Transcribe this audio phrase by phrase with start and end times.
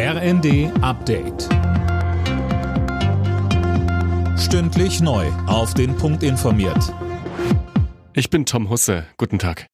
[0.00, 1.48] RND Update.
[4.38, 5.26] Stündlich neu.
[5.48, 6.94] Auf den Punkt informiert.
[8.12, 9.06] Ich bin Tom Husse.
[9.16, 9.66] Guten Tag.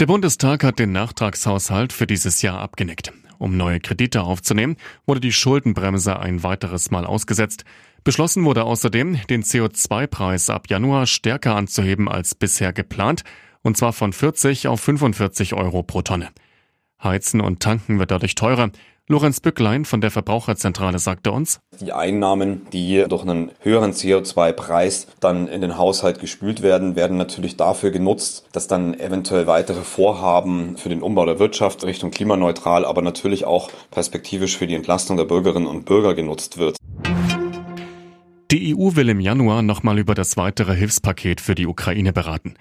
[0.00, 3.10] Der Bundestag hat den Nachtragshaushalt für dieses Jahr abgenickt.
[3.38, 4.76] Um neue Kredite aufzunehmen,
[5.06, 7.64] wurde die Schuldenbremse ein weiteres Mal ausgesetzt.
[8.04, 13.22] Beschlossen wurde außerdem, den CO2-Preis ab Januar stärker anzuheben als bisher geplant,
[13.62, 16.28] und zwar von 40 auf 45 Euro pro Tonne.
[17.02, 18.70] Heizen und Tanken wird dadurch teurer.
[19.10, 25.48] Lorenz Bücklein von der Verbraucherzentrale sagte uns, die Einnahmen, die durch einen höheren CO2-Preis dann
[25.48, 30.90] in den Haushalt gespült werden, werden natürlich dafür genutzt, dass dann eventuell weitere Vorhaben für
[30.90, 35.66] den Umbau der Wirtschaft Richtung klimaneutral, aber natürlich auch perspektivisch für die Entlastung der Bürgerinnen
[35.66, 36.76] und Bürger genutzt wird.
[38.52, 42.54] Die EU will im Januar nochmal über das weitere Hilfspaket für die Ukraine beraten.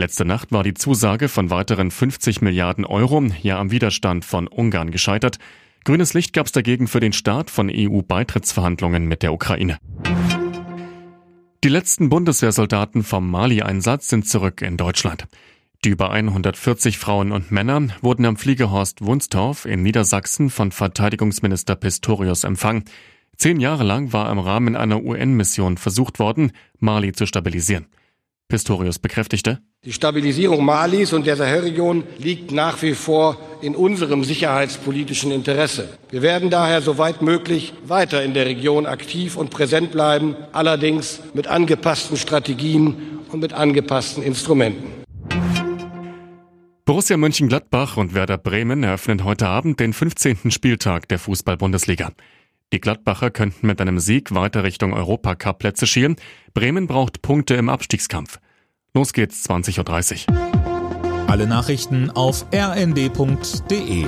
[0.00, 4.92] Letzte Nacht war die Zusage von weiteren 50 Milliarden Euro ja am Widerstand von Ungarn
[4.92, 5.38] gescheitert.
[5.84, 9.76] Grünes Licht gab es dagegen für den Start von EU-Beitrittsverhandlungen mit der Ukraine.
[11.62, 15.26] Die letzten Bundeswehrsoldaten vom Mali-Einsatz sind zurück in Deutschland.
[15.84, 22.44] Die über 140 Frauen und Männer wurden am Fliegehorst Wunstorf in Niedersachsen von Verteidigungsminister Pistorius
[22.44, 22.84] empfangen.
[23.36, 27.84] Zehn Jahre lang war im Rahmen einer UN-Mission versucht worden, Mali zu stabilisieren.
[28.50, 35.30] Pistorius bekräftigte, die Stabilisierung Malis und der Sahelregion liegt nach wie vor in unserem sicherheitspolitischen
[35.30, 35.88] Interesse.
[36.10, 41.46] Wir werden daher soweit möglich weiter in der Region aktiv und präsent bleiben, allerdings mit
[41.46, 45.00] angepassten Strategien und mit angepassten Instrumenten.
[46.84, 50.50] Borussia Mönchengladbach und Werder Bremen eröffnen heute Abend den 15.
[50.50, 52.10] Spieltag der Fußball-Bundesliga.
[52.72, 56.16] Die Gladbacher könnten mit einem Sieg weiter Richtung Europacup-Plätze schielen.
[56.54, 58.38] Bremen braucht Punkte im Abstiegskampf.
[58.94, 61.28] Los geht's 20.30 Uhr.
[61.28, 64.06] Alle Nachrichten auf rnd.de